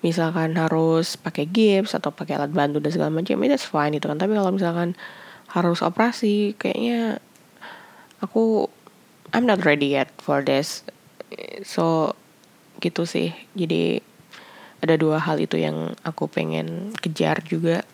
misalkan 0.00 0.56
harus 0.56 1.20
pakai 1.20 1.44
gips 1.44 1.92
atau 1.92 2.08
pakai 2.08 2.40
alat 2.40 2.56
bantu 2.56 2.80
dan 2.80 2.90
segala 2.90 3.12
macam 3.12 3.36
itu 3.36 3.52
that's 3.52 3.68
fine 3.68 3.92
gitu 4.00 4.08
kan. 4.08 4.16
Tapi 4.16 4.32
kalau 4.32 4.50
misalkan 4.50 4.96
harus 5.52 5.84
operasi 5.84 6.56
kayaknya 6.56 7.20
aku 8.24 8.72
I'm 9.36 9.44
not 9.44 9.60
ready 9.68 9.92
yet 9.92 10.08
for 10.16 10.40
this. 10.40 10.88
So 11.68 12.16
gitu 12.80 13.04
sih. 13.04 13.36
Jadi 13.52 14.00
ada 14.82 14.98
dua 14.98 15.22
hal 15.22 15.38
itu 15.38 15.56
yang 15.56 15.94
aku 16.02 16.26
pengen 16.26 16.92
kejar 16.98 17.40
juga. 17.46 17.86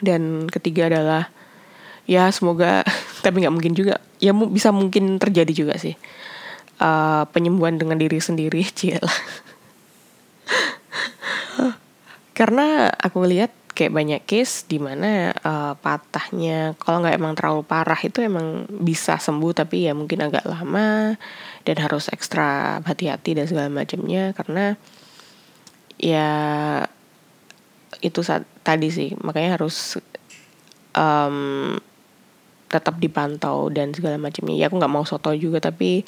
Dan 0.00 0.48
ketiga 0.48 0.88
adalah 0.88 1.28
ya 2.08 2.32
semoga 2.32 2.86
tapi 3.24 3.42
nggak 3.44 3.54
mungkin 3.54 3.74
juga. 3.76 3.98
Ya 4.22 4.32
bisa 4.32 4.70
mungkin 4.70 5.18
terjadi 5.18 5.52
juga 5.52 5.74
sih. 5.76 5.98
Uh, 6.80 7.28
penyembuhan 7.36 7.76
dengan 7.76 8.00
diri 8.00 8.16
sendiri 8.24 8.64
cila 8.78 9.04
karena 12.40 12.88
aku 12.88 13.28
lihat 13.28 13.52
kayak 13.76 13.92
banyak 13.92 14.22
case 14.24 14.64
di 14.64 14.80
mana 14.80 15.28
uh, 15.44 15.76
patahnya 15.76 16.72
kalau 16.80 17.04
nggak 17.04 17.20
emang 17.20 17.36
terlalu 17.36 17.68
parah 17.68 18.00
itu 18.00 18.24
emang 18.24 18.64
bisa 18.80 19.20
sembuh 19.20 19.52
tapi 19.52 19.84
ya 19.84 19.92
mungkin 19.92 20.24
agak 20.24 20.48
lama 20.48 21.20
dan 21.68 21.76
harus 21.76 22.08
ekstra 22.08 22.80
hati-hati 22.80 23.36
dan 23.36 23.44
segala 23.44 23.68
macamnya. 23.68 24.32
Karena 24.32 24.72
ya 26.00 26.28
itu 28.00 28.20
saat 28.24 28.48
tadi 28.64 28.88
sih. 28.88 29.12
Makanya 29.20 29.60
harus 29.60 30.00
um, 30.96 31.76
tetap 32.72 32.96
dipantau 32.96 33.68
dan 33.68 33.92
segala 33.92 34.16
macamnya. 34.16 34.56
Ya 34.56 34.66
aku 34.72 34.80
nggak 34.80 34.94
mau 34.94 35.04
soto 35.04 35.30
juga 35.36 35.60
tapi 35.60 36.02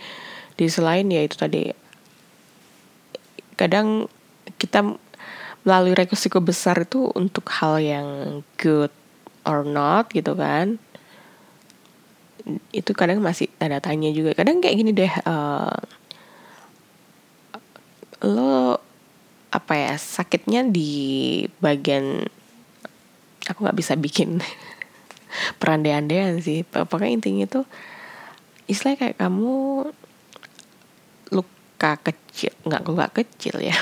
di 0.56 0.66
selain 0.66 1.06
ya 1.12 1.20
itu 1.22 1.37
tadi. 1.37 1.68
Kadang 3.54 4.08
kita 4.56 4.96
melalui 5.62 5.94
resiko 5.94 6.42
besar 6.42 6.82
itu 6.82 7.12
untuk 7.14 7.46
hal 7.54 7.78
yang 7.78 8.08
good 8.58 8.90
or 9.44 9.62
not 9.62 10.11
gitu 10.11 10.34
kan. 10.34 10.80
Itu 12.75 12.90
kadang 12.96 13.22
masih 13.22 13.46
tanda 13.61 13.78
tanya 13.78 14.11
juga. 14.11 14.35
Kadang 14.35 14.59
kayak 14.59 14.74
gini 14.74 14.90
deh 14.90 15.12
uh, 15.26 15.78
lo 18.22 18.78
apa 19.52 19.76
ya 19.76 19.94
sakitnya 20.00 20.64
di 20.64 21.44
bagian 21.60 22.24
aku 23.44 23.58
nggak 23.68 23.78
bisa 23.78 23.92
bikin 24.00 24.40
perandai-andaian 25.60 26.40
sih. 26.40 26.64
Pokoknya 26.64 27.12
intinya 27.12 27.44
tuh 27.44 27.64
istilah 28.64 28.96
kayak 28.96 29.20
kamu 29.20 29.52
luka 31.28 31.92
kecil 32.00 32.56
nggak 32.64 32.82
luka 32.88 33.06
kecil 33.12 33.60
ya. 33.60 33.76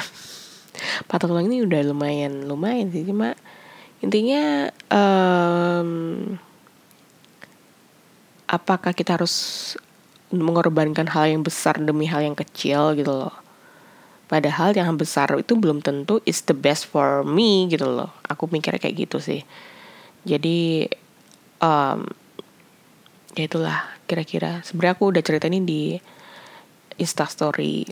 Patah 1.09 1.31
tulang 1.31 1.47
ini 1.47 1.63
udah 1.63 1.87
lumayan 1.87 2.51
lumayan 2.51 2.91
sih. 2.91 3.07
Cuma 3.07 3.39
intinya 4.03 4.75
um, 4.91 6.35
apakah 8.51 8.91
kita 8.91 9.15
harus 9.15 9.79
mengorbankan 10.35 11.07
hal 11.11 11.31
yang 11.31 11.43
besar 11.47 11.79
demi 11.79 12.11
hal 12.11 12.27
yang 12.27 12.39
kecil 12.39 12.95
gitu 12.99 13.11
loh 13.11 13.40
padahal 14.31 14.71
yang 14.71 14.95
besar 14.95 15.35
itu 15.35 15.59
belum 15.59 15.83
tentu 15.83 16.23
is 16.23 16.47
the 16.47 16.55
best 16.55 16.87
for 16.87 17.27
me 17.27 17.67
gitu 17.67 17.91
loh. 17.91 18.15
Aku 18.31 18.47
mikirnya 18.47 18.79
kayak 18.79 19.11
gitu 19.11 19.19
sih. 19.19 19.43
Jadi 20.23 20.87
um, 21.59 22.07
ya 23.35 23.43
itulah 23.51 23.91
kira-kira. 24.07 24.63
Sebenarnya 24.63 24.95
aku 24.95 25.11
udah 25.11 25.23
cerita 25.27 25.51
ini 25.51 25.59
di 25.67 25.83
instastory 27.03 27.83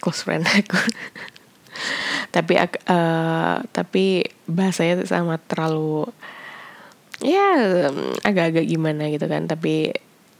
close 0.00 0.24
friend 0.24 0.48
aku. 0.48 0.80
Tapi 2.34 2.56
uh, 2.56 3.60
tapi 3.76 4.24
bahasanya 4.48 5.04
sama 5.04 5.36
terlalu 5.36 6.08
ya 7.20 7.52
agak-agak 8.24 8.64
gimana 8.64 9.12
gitu 9.12 9.28
kan. 9.28 9.44
Tapi 9.44 9.92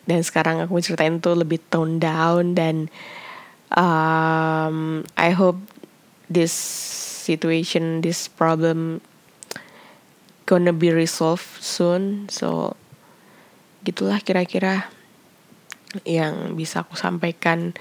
dan 0.09 0.25
sekarang 0.25 0.65
aku 0.65 0.81
ceritain 0.81 1.21
tuh 1.21 1.37
lebih 1.37 1.61
tone 1.69 2.01
down 2.01 2.57
dan 2.57 2.89
um, 3.77 5.05
I 5.17 5.31
hope 5.31 5.59
this 6.29 6.53
situation 7.23 8.01
this 8.03 8.27
problem 8.27 9.01
gonna 10.47 10.73
be 10.73 10.91
resolved 10.91 11.63
soon. 11.63 12.29
So 12.29 12.77
gitulah 13.87 14.23
kira-kira 14.23 14.91
yang 16.09 16.57
bisa 16.57 16.83
aku 16.83 16.97
sampaikan 16.97 17.77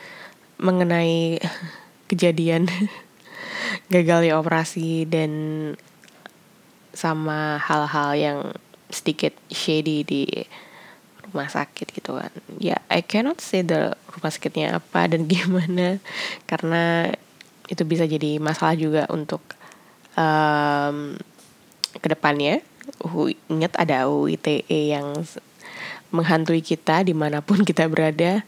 mengenai 0.62 1.42
kejadian 2.10 2.68
gagalnya 3.94 4.38
operasi 4.38 5.08
dan 5.08 5.32
sama 6.92 7.56
hal-hal 7.58 8.12
yang 8.20 8.40
sedikit 8.92 9.32
shady 9.48 10.04
di 10.04 10.28
rumah 11.32 11.48
sakit 11.48 11.88
gitu 11.96 12.20
kan. 12.20 12.32
Ya 12.60 12.84
I 12.91 13.02
cannot 13.02 13.39
say 13.39 13.63
the 13.63 13.96
rumah 14.12 14.32
sakitnya 14.32 14.78
apa 14.78 15.08
dan 15.08 15.26
gimana. 15.32 16.04
Karena 16.46 17.10
itu 17.72 17.88
bisa 17.88 18.04
jadi 18.04 18.38
masalah 18.38 18.76
juga 18.76 19.08
untuk 19.08 19.39
um, 20.20 21.15
ke 21.96 22.08
depannya. 22.12 22.60
Ingat 23.48 23.80
ada 23.80 24.12
UITE 24.12 24.67
yang 24.67 25.15
menghantui 26.12 26.60
kita 26.60 27.08
di 27.08 27.15
mana 27.15 27.39
pun 27.39 27.63
kita 27.70 27.88
berada. 27.88 28.44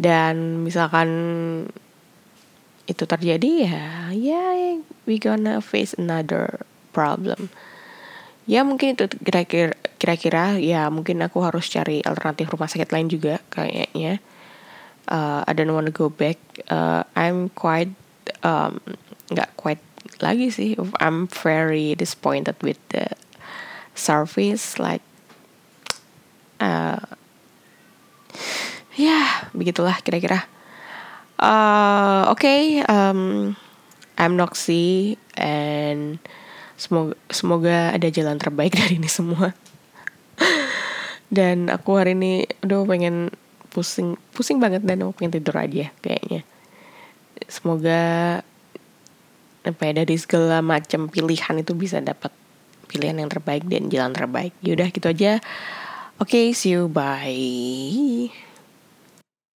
Dan 0.00 0.64
misalkan 0.64 1.08
itu 2.88 3.06
terjadi 3.06 3.70
ya 3.70 3.86
ya 4.10 4.42
we 5.06 5.20
gonna 5.20 5.62
face 5.62 5.94
another 5.94 6.64
problem. 6.90 7.52
Ya 8.48 8.66
mungkin 8.66 8.98
itu 8.98 9.06
kira-kira 9.22 9.76
kira-kira 10.00 10.56
ya 10.56 10.88
mungkin 10.88 11.20
aku 11.20 11.44
harus 11.44 11.68
cari 11.68 12.00
alternatif 12.00 12.48
rumah 12.48 12.72
sakit 12.72 12.88
lain 12.88 13.12
juga 13.12 13.44
kayaknya. 13.52 14.16
Uh, 15.04 15.44
I 15.44 15.52
don't 15.52 15.68
wanna 15.76 15.92
go 15.92 16.08
back. 16.08 16.40
Uh, 16.72 17.04
I'm 17.12 17.52
quite 17.52 17.92
um, 18.40 18.80
nggak 19.28 19.52
quite 19.60 19.84
lagi 20.24 20.48
sih. 20.48 20.80
I'm 21.04 21.28
very 21.28 21.92
disappointed 21.92 22.56
with 22.64 22.80
the 22.96 23.12
service 23.92 24.80
like 24.80 25.04
uh, 26.64 27.04
ya 28.96 29.48
begitulah 29.52 30.00
kira-kira. 30.00 30.48
Uh, 31.40 32.28
Oke, 32.28 32.44
okay, 32.44 32.60
um, 32.84 33.52
I'm 34.20 34.36
Noxy 34.36 35.16
and 35.40 36.20
semoga 36.76 37.16
semoga 37.32 37.96
ada 37.96 38.08
jalan 38.12 38.36
terbaik 38.36 38.76
dari 38.80 38.96
ini 38.96 39.08
semua. 39.08 39.52
Dan 41.30 41.70
aku 41.70 41.96
hari 41.96 42.18
ini 42.18 42.44
udah 42.66 42.84
pengen 42.84 43.30
pusing 43.70 44.18
pusing 44.34 44.58
banget 44.58 44.82
dan 44.82 45.06
aku 45.06 45.22
pengen 45.22 45.38
tidur 45.38 45.56
aja 45.56 45.94
kayaknya. 46.02 46.42
Semoga 47.46 48.00
apa 49.60 49.82
ya 49.86 49.92
dari 50.02 50.16
segala 50.18 50.58
macam 50.60 51.06
pilihan 51.06 51.62
itu 51.62 51.72
bisa 51.78 52.02
dapat 52.02 52.34
pilihan 52.90 53.22
yang 53.22 53.30
terbaik 53.30 53.62
dan 53.70 53.86
jalan 53.86 54.12
terbaik. 54.12 54.52
Yaudah 54.60 54.90
gitu 54.90 55.06
aja. 55.06 55.38
Oke, 56.20 56.36
okay, 56.36 56.46
see 56.52 56.76
you. 56.76 56.90
Bye. 56.90 58.49